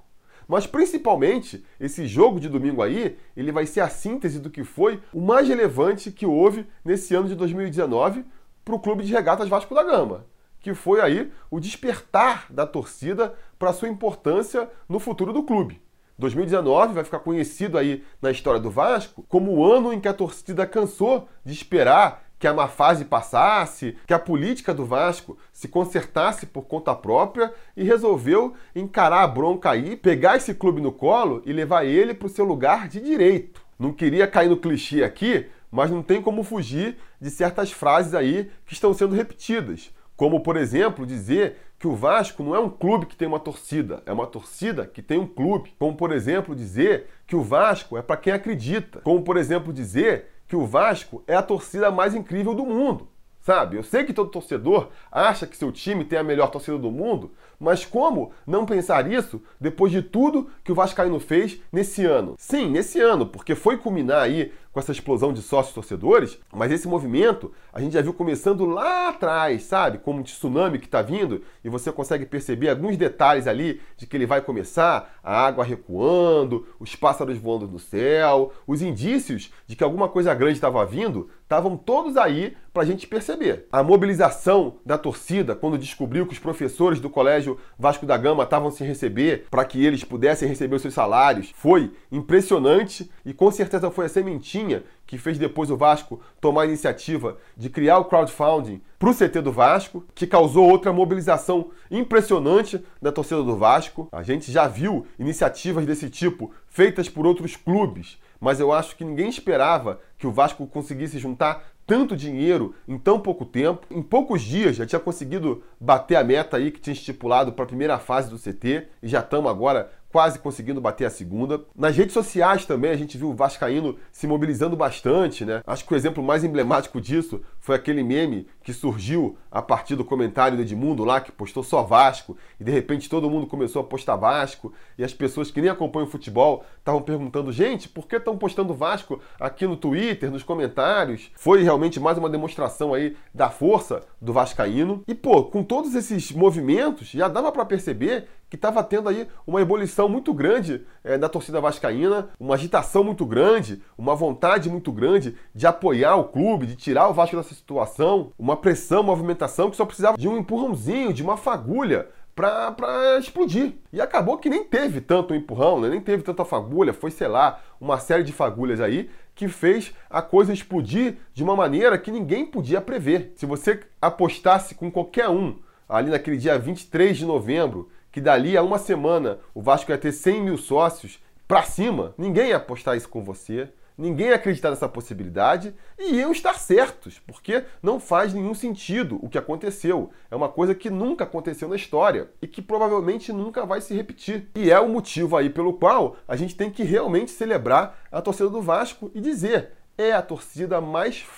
Mas 0.48 0.66
principalmente, 0.66 1.64
esse 1.81 2.06
jogo 2.06 2.38
de 2.38 2.48
domingo 2.48 2.82
aí, 2.82 3.19
ele 3.37 3.50
vai 3.50 3.66
ser 3.66 3.81
a 3.81 3.88
síntese 3.88 4.38
do 4.38 4.50
que 4.50 4.62
foi 4.62 5.00
o 5.12 5.20
mais 5.20 5.48
relevante 5.48 6.12
que 6.12 6.26
houve 6.26 6.66
nesse 6.84 7.14
ano 7.14 7.28
de 7.28 7.34
2019 7.34 8.25
para 8.64 8.75
o 8.75 8.81
Clube 8.81 9.04
de 9.04 9.12
Regatas 9.12 9.48
Vasco 9.48 9.75
da 9.75 9.82
Gama, 9.82 10.26
que 10.60 10.75
foi 10.75 11.00
aí 11.00 11.32
o 11.50 11.58
despertar 11.58 12.46
da 12.50 12.66
torcida 12.66 13.34
para 13.58 13.72
sua 13.72 13.88
importância 13.88 14.69
no 14.88 15.00
futuro 15.00 15.32
do 15.32 15.43
clube. 15.43 15.81
2019 16.19 16.94
vai 16.94 17.04
ficar 17.04 17.19
conhecido 17.19 17.76
aí 17.76 18.02
na 18.22 18.31
história 18.31 18.58
do 18.58 18.70
Vasco 18.70 19.25
como 19.28 19.52
o 19.52 19.70
ano 19.70 19.93
em 19.93 20.00
que 20.00 20.08
a 20.08 20.14
torcida 20.14 20.66
cansou 20.66 21.28
de 21.44 21.52
esperar 21.52 22.25
que 22.38 22.46
a 22.46 22.52
má 22.52 22.68
fase 22.68 23.04
passasse, 23.04 23.96
que 24.06 24.12
a 24.12 24.18
política 24.18 24.74
do 24.74 24.84
Vasco 24.84 25.38
se 25.52 25.69
consertasse 25.69 26.46
por 26.46 26.62
conta 26.62 26.94
própria 26.94 27.52
e 27.76 27.82
resolveu 27.82 28.55
encarar 28.74 29.22
a 29.22 29.28
bronca 29.28 29.70
aí, 29.70 29.96
pegar 29.96 30.36
esse 30.36 30.55
clube 30.55 30.81
no 30.81 30.93
colo 30.93 31.43
e 31.46 31.52
levar 31.52 31.84
ele 31.84 32.12
para 32.12 32.26
o 32.26 32.31
seu 32.31 32.44
lugar 32.44 32.88
de 32.88 33.00
direito. 33.00 33.62
Não 33.78 33.93
queria 33.93 34.26
cair 34.26 34.48
no 34.48 34.56
clichê 34.56 35.02
aqui, 35.02 35.46
mas 35.70 35.90
não 35.90 36.02
tem 36.02 36.22
como 36.22 36.43
fugir 36.43 36.96
de 37.20 37.31
certas 37.31 37.72
frases 37.72 38.14
aí 38.14 38.50
que 38.64 38.72
estão 38.72 38.93
sendo 38.94 39.14
repetidas. 39.14 39.90
Como, 40.16 40.40
por 40.40 40.56
exemplo, 40.56 41.05
dizer 41.05 41.56
que 41.78 41.86
o 41.86 41.94
Vasco 41.94 42.43
não 42.43 42.55
é 42.55 42.58
um 42.58 42.70
clube 42.70 43.05
que 43.05 43.16
tem 43.16 43.28
uma 43.28 43.38
torcida, 43.38 44.02
é 44.06 44.12
uma 44.12 44.26
torcida 44.26 44.86
que 44.86 45.02
tem 45.02 45.19
um 45.19 45.26
clube. 45.26 45.74
Como, 45.78 45.94
por 45.94 46.10
exemplo, 46.10 46.55
dizer 46.55 47.06
que 47.26 47.36
o 47.36 47.43
Vasco 47.43 47.98
é 47.98 48.02
para 48.02 48.16
quem 48.16 48.32
acredita. 48.32 49.00
Como, 49.00 49.22
por 49.22 49.36
exemplo, 49.36 49.72
dizer 49.72 50.35
que 50.48 50.56
o 50.56 50.67
Vasco 50.67 51.22
é 51.26 51.34
a 51.34 51.43
torcida 51.43 51.91
mais 51.91 52.15
incrível 52.15 52.55
do 52.55 52.65
mundo. 52.65 53.08
Sabe? 53.41 53.76
Eu 53.76 53.84
sei 53.84 54.03
que 54.05 54.12
todo 54.12 54.31
torcedor 54.31 54.88
acha 55.10 55.46
que 55.46 55.56
seu 55.56 55.70
time 55.70 56.05
tem 56.05 56.19
a 56.19 56.24
melhor 56.24 56.50
torcida 56.50 56.76
do 56.76 56.91
mundo, 56.91 57.31
mas 57.58 57.84
como 57.84 58.32
não 58.46 58.67
pensar 58.67 59.10
isso 59.10 59.43
depois 59.60 59.93
de 59.93 60.03
tudo 60.03 60.48
que 60.65 60.72
o 60.72 60.75
Vascaíno 60.75 61.19
fez 61.20 61.60
nesse 61.72 62.05
ano? 62.05 62.34
Sim, 62.39 62.70
nesse 62.70 63.01
ano, 63.01 63.27
porque 63.27 63.55
foi 63.55 63.77
culminar 63.77 64.22
aí 64.22 64.53
com 64.77 64.81
essa 64.81 64.93
explosão 64.93 65.32
de 65.32 65.41
sócios 65.41 65.75
torcedores, 65.75 66.39
mas 66.53 66.70
esse 66.70 66.86
movimento 66.86 67.51
a 67.72 67.81
gente 67.81 67.94
já 67.94 68.03
viu 68.03 68.13
começando 68.13 68.67
lá 68.67 69.08
atrás, 69.08 69.63
sabe? 69.63 69.96
Como 69.96 70.20
um 70.20 70.22
tsunami 70.22 70.79
que 70.79 70.84
está 70.84 71.01
vindo 71.01 71.41
e 71.65 71.70
você 71.70 71.91
consegue 71.91 72.27
perceber 72.27 72.69
alguns 72.69 72.94
detalhes 72.98 73.46
ali 73.46 73.81
de 73.96 74.06
que 74.06 74.15
ele 74.15 74.27
vai 74.27 74.43
começar, 74.43 75.19
a 75.25 75.46
água 75.46 75.65
recuando, 75.65 76.67
os 76.79 76.94
pássaros 76.94 77.39
voando 77.39 77.67
no 77.67 77.79
céu, 77.79 78.53
os 78.67 78.82
indícios 78.82 79.51
de 79.67 79.75
que 79.75 79.82
alguma 79.82 80.10
coisa 80.10 80.34
grande 80.34 80.56
estava 80.56 80.84
vindo, 80.84 81.31
estavam 81.43 81.75
todos 81.75 82.19
aí 82.19 82.55
para 82.70 82.82
a 82.82 82.86
gente 82.86 83.06
perceber. 83.06 83.67
A 83.72 83.82
mobilização 83.82 84.75
da 84.84 84.98
torcida 84.98 85.56
quando 85.56 85.79
descobriu 85.79 86.27
que 86.27 86.34
os 86.34 86.39
professores 86.39 87.01
do 87.01 87.08
colégio 87.08 87.45
Vasco 87.79 88.06
da 88.06 88.17
Gama 88.17 88.44
estavam 88.44 88.70
se 88.70 88.84
receber 88.84 89.46
para 89.50 89.65
que 89.65 89.84
eles 89.84 90.05
pudessem 90.05 90.48
receber 90.48 90.76
os 90.76 90.82
seus 90.82 90.94
salários 90.94 91.53
foi 91.55 91.93
impressionante 92.10 93.10
e 93.24 93.32
com 93.32 93.50
certeza 93.50 93.91
foi 93.91 94.06
a 94.06 94.08
sementinha 94.08 94.84
que 95.06 95.19
fez 95.19 95.38
depois 95.38 95.70
o 95.70 95.76
Vasco 95.76 96.20
tomar 96.41 96.62
a 96.62 96.67
iniciativa 96.67 97.38
de 97.56 97.70
criar 97.70 97.98
o 97.98 98.05
crowdfunding 98.06 98.81
para 98.98 99.10
o 99.10 99.15
CT 99.15 99.41
do 99.41 99.53
Vasco, 99.53 100.05
que 100.15 100.26
causou 100.26 100.69
outra 100.69 100.93
mobilização 100.93 101.70
impressionante 101.91 102.82
da 103.00 103.12
torcida 103.12 103.43
do 103.43 103.56
Vasco. 103.56 104.08
A 104.10 104.22
gente 104.22 104.50
já 104.50 104.67
viu 104.67 105.06
iniciativas 105.19 105.86
desse 105.86 106.10
tipo 106.10 106.53
feitas 106.67 107.08
por 107.08 107.26
outros 107.26 107.55
clubes, 107.55 108.19
mas 108.41 108.58
eu 108.58 108.72
acho 108.72 108.96
que 108.96 109.05
ninguém 109.05 109.29
esperava 109.29 110.00
que 110.19 110.26
o 110.26 110.32
Vasco 110.32 110.67
conseguisse 110.67 111.19
juntar 111.19 111.65
tanto 111.86 112.16
dinheiro 112.16 112.74
em 112.88 112.98
tão 112.98 113.20
pouco 113.20 113.44
tempo. 113.44 113.86
Em 113.90 114.02
poucos 114.02 114.43
dias 114.43 114.76
já 114.76 114.84
tinha 114.84 114.98
conseguido 114.98 115.62
bater 115.81 116.16
a 116.16 116.24
meta 116.24 116.56
aí 116.56 116.70
que 116.70 116.81
tinha 116.81 116.93
estipulado 116.94 117.52
para 117.52 117.64
a 117.64 117.69
primeira 117.69 117.98
fase 117.98 118.28
do 118.28 118.38
CT 118.38 118.88
e 119.02 119.08
já 119.08 119.20
estamos 119.20 119.50
agora 119.50 119.90
quase 120.17 120.39
conseguindo 120.39 120.81
bater 120.81 121.05
a 121.05 121.11
segunda. 121.11 121.61
Nas 121.77 121.94
redes 121.94 122.15
sociais 122.15 122.65
também 122.65 122.91
a 122.91 122.96
gente 122.96 123.19
viu 123.19 123.29
o 123.29 123.35
Vascaíno 123.35 123.99
se 124.11 124.27
mobilizando 124.27 124.75
bastante, 124.75 125.44
né? 125.44 125.61
Acho 125.67 125.85
que 125.85 125.93
o 125.93 125.94
exemplo 125.94 126.25
mais 126.25 126.43
emblemático 126.43 126.99
disso 127.03 127.43
foi 127.61 127.77
aquele 127.77 128.03
meme 128.03 128.46
que 128.63 128.73
surgiu 128.73 129.37
a 129.51 129.61
partir 129.61 129.94
do 129.94 130.06
comentário 130.06 130.56
do 130.56 130.63
Edmundo 130.63 131.05
lá, 131.05 131.20
que 131.20 131.31
postou 131.31 131.63
só 131.63 131.82
Vasco, 131.82 132.35
e 132.58 132.65
de 132.65 132.73
repente 132.73 133.11
todo 133.11 133.29
mundo 133.29 133.46
começou 133.46 133.82
a 133.82 133.85
postar 133.85 134.17
Vasco, 134.17 134.73
e 134.96 135.05
as 135.05 135.13
pessoas 135.13 135.51
que 135.51 135.61
nem 135.61 135.69
acompanham 135.69 136.08
o 136.08 136.11
futebol 136.11 136.65
estavam 136.79 137.03
perguntando, 137.03 137.53
gente, 137.53 137.87
por 137.87 138.06
que 138.06 138.17
estão 138.17 138.39
postando 138.39 138.73
Vasco 138.73 139.20
aqui 139.39 139.67
no 139.67 139.77
Twitter, 139.77 140.31
nos 140.31 140.43
comentários? 140.43 141.31
Foi 141.37 141.63
realmente 141.63 142.01
mais 142.01 142.17
uma 142.17 142.31
demonstração 142.31 142.94
aí 142.94 143.15
da 143.35 143.51
força 143.51 144.01
do 144.19 144.32
Vascaíno. 144.32 145.05
E 145.06 145.15
pô, 145.15 145.44
com 145.44 145.63
todos 145.63 145.94
esses 145.94 146.32
movimentos, 146.32 147.08
já 147.08 147.29
dava 147.29 147.53
para 147.53 147.67
perceber 147.67 148.29
que 148.56 148.58
estava 148.58 148.82
tendo 148.82 149.08
aí 149.08 149.29
uma 149.46 149.60
ebulição 149.60 150.08
muito 150.08 150.32
grande 150.32 150.84
é, 151.05 151.19
da 151.19 151.29
torcida 151.29 151.60
vascaína, 151.60 152.31
uma 152.41 152.55
agitação 152.55 153.05
muito 153.05 153.27
grande, 153.27 153.82
uma 153.96 154.15
vontade 154.15 154.70
muito 154.70 154.91
grande 154.91 155.36
de 155.55 155.67
apoiar 155.67 156.17
o 156.17 156.25
clube, 156.25 156.67
de 156.67 156.75
tirar 156.75 157.08
o 157.08 157.13
Vasco 157.13 157.36
dessa 157.36 157.55
situação, 157.55 158.32
uma 158.39 158.56
pressão, 158.56 159.03
uma 159.03 159.15
movimentação 159.15 159.70
que 159.70 159.77
só 159.77 159.84
precisava 159.84 160.17
de 160.17 160.27
um 160.27 160.39
empurrãozinho, 160.39 161.13
de 161.13 161.22
uma 161.22 161.36
fagulha 161.36 162.08
para 162.34 163.19
explodir. 163.19 163.75
E 163.93 164.01
acabou 164.01 164.39
que 164.39 164.51
nem 164.51 164.65
teve 164.65 165.01
tanto 165.01 165.34
empurrão, 165.34 165.81
né? 165.81 165.89
nem 165.89 166.01
teve 166.01 166.22
tanta 166.22 166.44
fagulha, 166.44 166.93
foi, 166.93 167.10
sei 167.10 167.29
lá, 167.29 167.60
uma 167.81 167.98
série 167.98 168.22
de 168.22 168.32
fagulhas 168.32 168.81
aí 168.81 169.10
que 169.34 169.48
fez 169.48 169.93
a 170.08 170.22
coisa 170.22 170.53
explodir 170.53 171.17
de 171.34 171.43
uma 171.44 171.55
maneira 171.55 171.98
que 171.98 172.10
ninguém 172.10 172.46
podia 172.46 172.81
prever. 172.81 173.32
Se 173.36 173.44
você 173.44 173.81
apostasse 174.01 174.75
com 174.75 174.91
qualquer 174.91 175.29
um 175.29 175.56
ali 175.89 176.10
naquele 176.10 176.36
dia 176.36 176.58
23 176.58 177.17
de 177.17 177.25
novembro 177.25 177.89
que 178.17 178.20
dali 178.23 178.56
a 178.56 178.63
uma 178.63 178.79
semana 178.79 179.41
o 179.55 179.61
Vasco 179.61 179.91
ia 179.91 179.99
ter 179.99 180.11
100 180.11 180.41
mil 180.41 180.56
sócios 180.56 181.23
para 181.46 181.63
cima, 181.65 182.15
ninguém 182.17 182.49
ia 182.49 182.56
apostar 182.56 182.96
isso 182.96 183.11
com 183.11 183.23
você, 183.23 183.69
ninguém 183.96 184.29
ia 184.29 184.37
acreditar 184.37 184.70
nessa 184.70 184.89
possibilidade 184.89 185.75
e 185.99 186.15
iam 186.15 186.32
estar 186.32 186.55
certos, 186.55 187.19
porque 187.27 187.65
não 187.82 188.01
faz 188.01 188.32
nenhum 188.32 188.55
sentido 188.55 189.19
o 189.20 189.29
que 189.29 189.37
aconteceu. 189.37 190.08
É 190.31 190.35
uma 190.35 190.49
coisa 190.49 190.75
que 190.75 190.89
nunca 190.89 191.25
aconteceu 191.25 191.69
na 191.69 191.77
história 191.77 192.31
e 192.41 192.46
que 192.46 192.63
provavelmente 192.63 193.35
nunca 193.35 193.67
vai 193.67 193.82
se 193.82 193.94
repetir. 193.94 194.49
E 194.55 194.70
é 194.70 194.81
o 194.81 194.89
motivo 194.89 195.37
aí 195.37 195.51
pelo 195.51 195.75
qual 195.75 196.17
a 196.27 196.37
gente 196.37 196.56
tem 196.56 196.70
que 196.70 196.85
realmente 196.85 197.31
celebrar 197.31 197.99
a 198.11 198.23
torcida 198.23 198.49
do 198.49 198.63
Vasco 198.63 199.11
e 199.15 199.20
dizer: 199.20 199.73
é 199.99 200.13
a 200.13 200.23
torcida 200.23 200.81
mais 200.81 201.17
f 201.17 201.37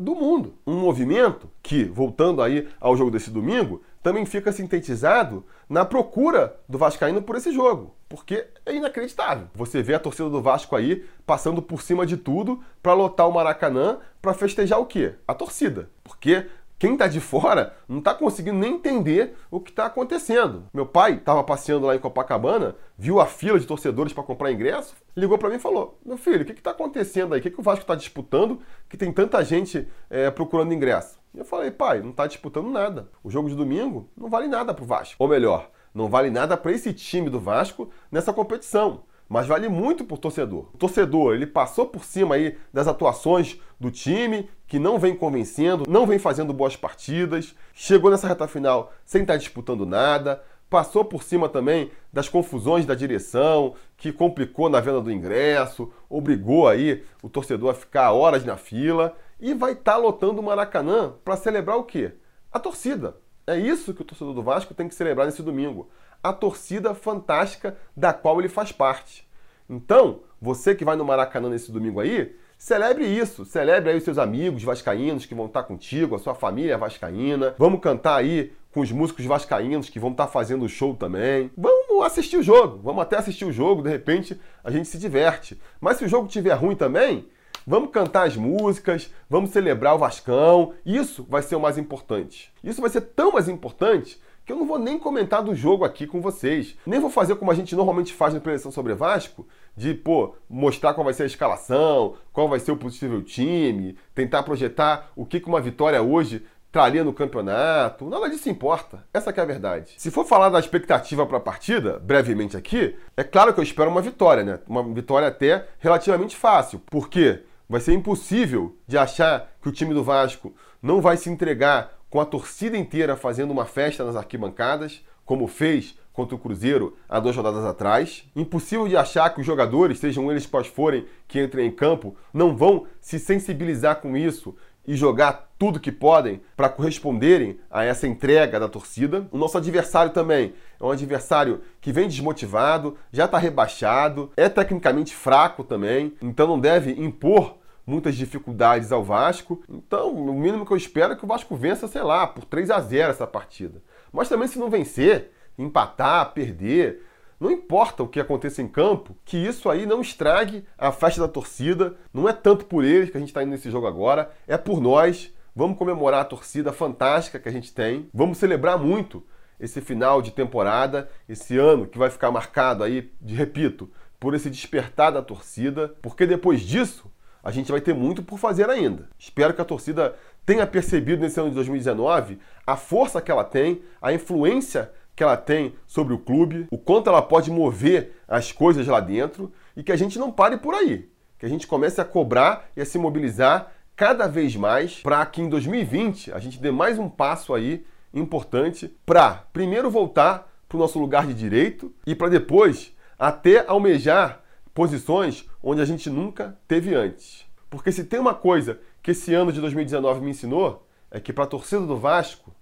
do 0.00 0.14
mundo. 0.14 0.54
Um 0.66 0.78
movimento 0.78 1.50
que, 1.60 1.84
voltando 1.84 2.40
aí 2.40 2.68
ao 2.78 2.96
jogo 2.96 3.10
desse 3.10 3.30
domingo, 3.30 3.82
também 4.02 4.24
fica 4.24 4.52
sintetizado 4.52 5.44
na 5.68 5.84
procura 5.84 6.56
do 6.68 6.78
Vascaíno 6.78 7.22
por 7.22 7.36
esse 7.36 7.52
jogo, 7.52 7.94
porque 8.08 8.46
é 8.64 8.74
inacreditável. 8.74 9.48
Você 9.54 9.82
vê 9.82 9.94
a 9.94 9.98
torcida 9.98 10.28
do 10.28 10.42
Vasco 10.42 10.74
aí 10.74 11.04
passando 11.26 11.60
por 11.60 11.82
cima 11.82 12.06
de 12.06 12.16
tudo 12.16 12.60
para 12.82 12.94
lotar 12.94 13.28
o 13.28 13.32
Maracanã 13.32 13.98
para 14.20 14.34
festejar 14.34 14.80
o 14.80 14.86
quê? 14.86 15.14
A 15.26 15.34
torcida. 15.34 15.90
Porque 16.02 16.46
quem 16.80 16.94
está 16.94 17.06
de 17.06 17.20
fora 17.20 17.76
não 17.86 17.98
está 17.98 18.14
conseguindo 18.14 18.56
nem 18.56 18.76
entender 18.76 19.36
o 19.50 19.60
que 19.60 19.68
está 19.68 19.84
acontecendo. 19.84 20.64
Meu 20.72 20.86
pai 20.86 21.16
estava 21.16 21.44
passeando 21.44 21.86
lá 21.86 21.94
em 21.94 21.98
Copacabana, 21.98 22.74
viu 22.96 23.20
a 23.20 23.26
fila 23.26 23.60
de 23.60 23.66
torcedores 23.66 24.14
para 24.14 24.24
comprar 24.24 24.50
ingresso, 24.50 24.94
ligou 25.14 25.36
para 25.36 25.50
mim 25.50 25.56
e 25.56 25.60
falou: 25.60 26.00
Meu 26.02 26.16
filho, 26.16 26.40
o 26.40 26.44
que 26.46 26.52
está 26.52 26.70
acontecendo 26.70 27.34
aí? 27.34 27.40
O 27.40 27.42
que, 27.42 27.50
que 27.50 27.60
o 27.60 27.62
Vasco 27.62 27.82
está 27.82 27.94
disputando 27.94 28.62
que 28.88 28.96
tem 28.96 29.12
tanta 29.12 29.44
gente 29.44 29.86
é, 30.08 30.30
procurando 30.30 30.72
ingresso? 30.72 31.19
E 31.34 31.38
eu 31.38 31.44
falei: 31.44 31.70
Pai, 31.70 32.00
não 32.00 32.10
está 32.10 32.26
disputando 32.26 32.70
nada. 32.70 33.08
O 33.22 33.30
jogo 33.30 33.48
de 33.48 33.54
domingo 33.54 34.08
não 34.16 34.28
vale 34.28 34.48
nada 34.48 34.74
para 34.74 34.84
o 34.84 34.86
Vasco. 34.86 35.16
Ou 35.18 35.28
melhor, 35.28 35.70
não 35.94 36.08
vale 36.08 36.30
nada 36.30 36.56
para 36.56 36.72
esse 36.72 36.92
time 36.92 37.30
do 37.30 37.40
Vasco 37.40 37.90
nessa 38.10 38.32
competição 38.32 39.04
mas 39.30 39.46
vale 39.46 39.68
muito 39.68 40.04
para 40.04 40.16
o 40.16 40.18
torcedor. 40.18 40.66
O 40.74 40.76
torcedor, 40.76 41.36
ele 41.36 41.46
passou 41.46 41.86
por 41.86 42.04
cima 42.04 42.34
aí 42.34 42.58
das 42.72 42.88
atuações 42.88 43.60
do 43.78 43.88
time, 43.88 44.50
que 44.66 44.76
não 44.76 44.98
vem 44.98 45.14
convencendo, 45.14 45.84
não 45.88 46.04
vem 46.04 46.18
fazendo 46.18 46.52
boas 46.52 46.74
partidas, 46.74 47.54
chegou 47.72 48.10
nessa 48.10 48.26
reta 48.26 48.48
final 48.48 48.92
sem 49.04 49.22
estar 49.22 49.36
disputando 49.36 49.86
nada, 49.86 50.42
passou 50.68 51.04
por 51.04 51.22
cima 51.22 51.48
também 51.48 51.92
das 52.12 52.28
confusões 52.28 52.84
da 52.84 52.94
direção, 52.96 53.74
que 53.96 54.12
complicou 54.12 54.68
na 54.68 54.80
venda 54.80 55.00
do 55.00 55.12
ingresso, 55.12 55.92
obrigou 56.08 56.66
aí 56.66 57.04
o 57.22 57.28
torcedor 57.28 57.70
a 57.70 57.74
ficar 57.74 58.10
horas 58.10 58.44
na 58.44 58.56
fila 58.56 59.16
e 59.40 59.54
vai 59.54 59.72
estar 59.72 59.92
tá 59.92 59.98
lotando 59.98 60.40
o 60.40 60.44
Maracanã 60.44 61.14
para 61.24 61.36
celebrar 61.36 61.76
o 61.76 61.84
quê? 61.84 62.12
A 62.52 62.58
torcida. 62.58 63.16
É 63.46 63.58
isso 63.58 63.94
que 63.94 64.02
o 64.02 64.04
torcedor 64.04 64.34
do 64.34 64.42
Vasco 64.42 64.74
tem 64.74 64.88
que 64.88 64.94
celebrar 64.94 65.26
nesse 65.26 65.42
domingo 65.42 65.88
a 66.22 66.32
torcida 66.32 66.94
fantástica 66.94 67.76
da 67.96 68.12
qual 68.12 68.38
ele 68.38 68.48
faz 68.48 68.70
parte. 68.72 69.26
Então, 69.68 70.20
você 70.40 70.74
que 70.74 70.84
vai 70.84 70.96
no 70.96 71.04
Maracanã 71.04 71.48
nesse 71.48 71.72
domingo 71.72 72.00
aí, 72.00 72.36
celebre 72.58 73.06
isso, 73.06 73.44
celebre 73.44 73.90
aí 73.90 73.96
os 73.96 74.04
seus 74.04 74.18
amigos 74.18 74.62
vascaínos 74.62 75.24
que 75.24 75.34
vão 75.34 75.46
estar 75.46 75.62
contigo, 75.62 76.14
a 76.14 76.18
sua 76.18 76.34
família 76.34 76.76
vascaína. 76.76 77.54
Vamos 77.56 77.80
cantar 77.80 78.16
aí 78.16 78.52
com 78.72 78.80
os 78.80 78.92
músicos 78.92 79.24
vascaínos 79.24 79.88
que 79.88 79.98
vão 79.98 80.10
estar 80.10 80.26
fazendo 80.26 80.64
o 80.64 80.68
show 80.68 80.94
também. 80.94 81.50
Vamos 81.56 82.04
assistir 82.04 82.36
o 82.36 82.42
jogo, 82.42 82.80
vamos 82.82 83.02
até 83.02 83.16
assistir 83.16 83.44
o 83.44 83.52
jogo, 83.52 83.82
de 83.82 83.88
repente 83.88 84.38
a 84.62 84.70
gente 84.70 84.88
se 84.88 84.98
diverte. 84.98 85.60
Mas 85.80 85.96
se 85.96 86.04
o 86.04 86.08
jogo 86.08 86.26
estiver 86.26 86.54
ruim 86.54 86.76
também, 86.76 87.26
vamos 87.66 87.90
cantar 87.90 88.26
as 88.26 88.36
músicas, 88.36 89.10
vamos 89.28 89.50
celebrar 89.50 89.94
o 89.94 89.98
Vascão. 89.98 90.74
Isso 90.84 91.26
vai 91.28 91.42
ser 91.42 91.56
o 91.56 91.60
mais 91.60 91.78
importante. 91.78 92.52
Isso 92.62 92.80
vai 92.80 92.90
ser 92.90 93.00
tão 93.00 93.32
mais 93.32 93.48
importante 93.48 94.20
que 94.44 94.52
eu 94.52 94.56
não 94.56 94.66
vou 94.66 94.78
nem 94.78 94.98
comentar 94.98 95.42
do 95.42 95.54
jogo 95.54 95.84
aqui 95.84 96.06
com 96.06 96.20
vocês. 96.20 96.76
Nem 96.84 96.98
vou 96.98 97.10
fazer 97.10 97.36
como 97.36 97.50
a 97.50 97.54
gente 97.54 97.76
normalmente 97.76 98.12
faz 98.12 98.34
na 98.34 98.40
preleção 98.40 98.72
sobre 98.72 98.94
Vasco, 98.94 99.46
de, 99.76 99.94
pô, 99.94 100.34
mostrar 100.48 100.92
qual 100.94 101.04
vai 101.04 101.14
ser 101.14 101.22
a 101.22 101.26
escalação, 101.26 102.16
qual 102.32 102.48
vai 102.48 102.58
ser 102.58 102.72
o 102.72 102.76
possível 102.76 103.22
time, 103.22 103.96
tentar 104.14 104.42
projetar 104.42 105.10
o 105.14 105.24
que 105.24 105.42
uma 105.46 105.60
vitória 105.60 106.02
hoje 106.02 106.44
traria 106.72 107.04
no 107.04 107.12
campeonato. 107.12 108.08
Nada 108.08 108.28
disso 108.28 108.48
importa. 108.48 109.04
Essa 109.12 109.30
é 109.30 109.40
a 109.40 109.44
verdade. 109.44 109.94
Se 109.96 110.10
for 110.10 110.24
falar 110.24 110.48
da 110.48 110.58
expectativa 110.58 111.26
para 111.26 111.38
a 111.38 111.40
partida, 111.40 111.98
brevemente 111.98 112.56
aqui, 112.56 112.96
é 113.16 113.24
claro 113.24 113.52
que 113.52 113.60
eu 113.60 113.64
espero 113.64 113.90
uma 113.90 114.02
vitória, 114.02 114.44
né? 114.44 114.60
Uma 114.68 114.82
vitória 114.82 115.28
até 115.28 115.66
relativamente 115.78 116.36
fácil. 116.36 116.80
Porque 116.90 117.42
vai 117.70 117.80
ser 117.80 117.92
impossível 117.92 118.76
de 118.84 118.98
achar 118.98 119.52
que 119.62 119.68
o 119.68 119.72
time 119.72 119.94
do 119.94 120.02
Vasco 120.02 120.52
não 120.82 121.00
vai 121.00 121.16
se 121.16 121.30
entregar 121.30 122.00
com 122.10 122.20
a 122.20 122.24
torcida 122.24 122.76
inteira 122.76 123.14
fazendo 123.14 123.52
uma 123.52 123.64
festa 123.64 124.04
nas 124.04 124.16
arquibancadas, 124.16 125.04
como 125.24 125.46
fez 125.46 125.96
contra 126.12 126.34
o 126.34 126.38
Cruzeiro 126.38 126.96
há 127.08 127.20
duas 127.20 127.36
rodadas 127.36 127.64
atrás. 127.64 128.24
Impossível 128.34 128.88
de 128.88 128.96
achar 128.96 129.32
que 129.32 129.40
os 129.40 129.46
jogadores, 129.46 130.00
sejam 130.00 130.28
eles 130.32 130.46
quais 130.46 130.66
forem 130.66 131.06
que 131.28 131.40
entrem 131.40 131.68
em 131.68 131.70
campo, 131.70 132.16
não 132.34 132.56
vão 132.56 132.88
se 133.00 133.20
sensibilizar 133.20 134.00
com 134.00 134.16
isso 134.16 134.56
e 134.84 134.96
jogar 134.96 135.48
tudo 135.56 135.78
que 135.78 135.92
podem 135.92 136.40
para 136.56 136.68
corresponderem 136.68 137.60
a 137.70 137.84
essa 137.84 138.08
entrega 138.08 138.58
da 138.58 138.68
torcida. 138.68 139.28
O 139.30 139.38
nosso 139.38 139.56
adversário 139.56 140.12
também 140.12 140.54
é 140.80 140.84
um 140.84 140.90
adversário 140.90 141.60
que 141.80 141.92
vem 141.92 142.08
desmotivado, 142.08 142.96
já 143.12 143.26
está 143.26 143.38
rebaixado, 143.38 144.32
é 144.36 144.48
tecnicamente 144.48 145.14
fraco 145.14 145.62
também, 145.62 146.14
então 146.20 146.48
não 146.48 146.58
deve 146.58 146.90
impor 147.00 147.59
muitas 147.90 148.14
dificuldades 148.14 148.92
ao 148.92 149.02
Vasco. 149.02 149.62
Então, 149.68 150.14
o 150.14 150.32
mínimo 150.32 150.64
que 150.64 150.72
eu 150.72 150.76
espero 150.76 151.12
é 151.12 151.16
que 151.16 151.24
o 151.24 151.28
Vasco 151.28 151.56
vença, 151.56 151.88
sei 151.88 152.02
lá, 152.02 152.26
por 152.26 152.44
3 152.44 152.70
a 152.70 152.80
0 152.80 153.10
essa 153.10 153.26
partida. 153.26 153.82
Mas 154.12 154.28
também 154.28 154.48
se 154.48 154.58
não 154.58 154.70
vencer, 154.70 155.32
empatar, 155.58 156.32
perder, 156.32 157.04
não 157.40 157.50
importa 157.50 158.02
o 158.02 158.08
que 158.08 158.20
aconteça 158.20 158.62
em 158.62 158.68
campo, 158.68 159.16
que 159.24 159.36
isso 159.36 159.68
aí 159.68 159.86
não 159.86 160.00
estrague 160.00 160.64
a 160.78 160.92
festa 160.92 161.22
da 161.22 161.28
torcida. 161.28 161.96
Não 162.12 162.28
é 162.28 162.32
tanto 162.32 162.66
por 162.66 162.84
eles 162.84 163.10
que 163.10 163.16
a 163.16 163.20
gente 163.20 163.30
está 163.30 163.42
indo 163.42 163.50
nesse 163.50 163.70
jogo 163.70 163.86
agora, 163.86 164.30
é 164.46 164.56
por 164.56 164.80
nós. 164.80 165.32
Vamos 165.56 165.76
comemorar 165.76 166.20
a 166.20 166.24
torcida 166.24 166.72
fantástica 166.72 167.40
que 167.40 167.48
a 167.48 167.52
gente 167.52 167.72
tem. 167.72 168.08
Vamos 168.14 168.38
celebrar 168.38 168.78
muito 168.78 169.24
esse 169.58 169.80
final 169.80 170.22
de 170.22 170.30
temporada, 170.30 171.10
esse 171.28 171.58
ano 171.58 171.86
que 171.86 171.98
vai 171.98 172.08
ficar 172.08 172.30
marcado 172.30 172.84
aí, 172.84 173.10
de 173.20 173.34
repito, 173.34 173.90
por 174.18 174.34
esse 174.34 174.48
despertar 174.48 175.10
da 175.10 175.22
torcida, 175.22 175.94
porque 176.00 176.26
depois 176.26 176.60
disso 176.60 177.09
a 177.42 177.50
gente 177.50 177.70
vai 177.70 177.80
ter 177.80 177.94
muito 177.94 178.22
por 178.22 178.38
fazer 178.38 178.68
ainda. 178.68 179.08
Espero 179.18 179.54
que 179.54 179.60
a 179.60 179.64
torcida 179.64 180.14
tenha 180.44 180.66
percebido 180.66 181.22
nesse 181.22 181.38
ano 181.38 181.50
de 181.50 181.54
2019 181.54 182.38
a 182.66 182.76
força 182.76 183.20
que 183.20 183.30
ela 183.30 183.44
tem, 183.44 183.82
a 184.00 184.12
influência 184.12 184.90
que 185.14 185.22
ela 185.22 185.36
tem 185.36 185.74
sobre 185.86 186.14
o 186.14 186.18
clube, 186.18 186.66
o 186.70 186.78
quanto 186.78 187.08
ela 187.08 187.22
pode 187.22 187.50
mover 187.50 188.16
as 188.26 188.52
coisas 188.52 188.86
lá 188.86 189.00
dentro 189.00 189.52
e 189.76 189.82
que 189.82 189.92
a 189.92 189.96
gente 189.96 190.18
não 190.18 190.30
pare 190.30 190.56
por 190.56 190.74
aí. 190.74 191.08
que 191.38 191.46
a 191.46 191.48
gente 191.48 191.66
comece 191.66 191.98
a 192.00 192.04
cobrar 192.04 192.68
e 192.76 192.82
a 192.82 192.84
se 192.84 192.98
mobilizar 192.98 193.72
cada 193.96 194.26
vez 194.26 194.54
mais 194.56 195.00
para 195.02 195.24
que 195.24 195.40
em 195.40 195.48
2020 195.48 196.32
a 196.32 196.38
gente 196.38 196.58
dê 196.58 196.70
mais 196.70 196.98
um 196.98 197.08
passo 197.08 197.54
aí 197.54 197.84
importante 198.12 198.94
para 199.06 199.44
primeiro 199.52 199.90
voltar 199.90 200.50
para 200.68 200.76
o 200.76 200.80
nosso 200.80 200.98
lugar 200.98 201.26
de 201.26 201.34
direito 201.34 201.92
e 202.06 202.14
para 202.14 202.28
depois 202.28 202.94
até 203.18 203.66
almejar 203.66 204.42
posições 204.72 205.46
onde 205.62 205.80
a 205.80 205.84
gente 205.84 206.08
nunca 206.08 206.58
teve 206.66 206.94
antes. 206.94 207.46
Porque 207.68 207.92
se 207.92 208.04
tem 208.04 208.18
uma 208.18 208.34
coisa 208.34 208.80
que 209.02 209.12
esse 209.12 209.32
ano 209.34 209.52
de 209.52 209.60
2019 209.60 210.20
me 210.20 210.30
ensinou, 210.30 210.86
é 211.10 211.20
que 211.20 211.32
para 211.32 211.44
a 211.44 211.46
torcida 211.46 211.86
do 211.86 211.96
Vasco, 211.96 212.54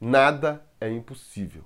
nada 0.00 0.64
é 0.80 0.90
impossível. 0.90 1.62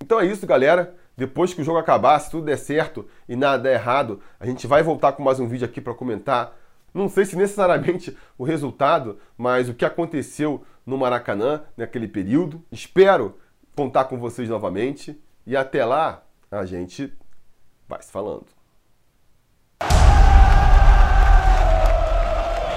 Então 0.00 0.20
é 0.20 0.26
isso, 0.26 0.46
galera. 0.46 0.94
Depois 1.16 1.54
que 1.54 1.62
o 1.62 1.64
jogo 1.64 1.78
acabar, 1.78 2.18
se 2.18 2.30
tudo 2.30 2.44
der 2.44 2.58
certo 2.58 3.06
e 3.28 3.34
nada 3.34 3.62
der 3.62 3.74
errado, 3.74 4.20
a 4.38 4.46
gente 4.46 4.66
vai 4.66 4.82
voltar 4.82 5.12
com 5.12 5.22
mais 5.22 5.40
um 5.40 5.48
vídeo 5.48 5.64
aqui 5.64 5.80
para 5.80 5.94
comentar. 5.94 6.54
Não 6.92 7.08
sei 7.08 7.24
se 7.24 7.36
necessariamente 7.36 8.16
o 8.36 8.44
resultado, 8.44 9.18
mas 9.36 9.68
o 9.68 9.74
que 9.74 9.84
aconteceu 9.84 10.64
no 10.84 10.98
Maracanã 10.98 11.62
naquele 11.76 12.06
período. 12.06 12.62
Espero 12.70 13.36
contar 13.74 14.04
com 14.04 14.18
vocês 14.18 14.48
novamente. 14.48 15.20
E 15.46 15.56
até 15.56 15.84
lá, 15.84 16.22
a 16.50 16.64
gente 16.64 17.12
vai 17.88 18.02
se 18.02 18.10
falando. 18.10 18.55